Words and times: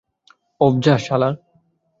Of 0.61 0.73
যা, 0.79 0.95
শালা। 0.97 1.29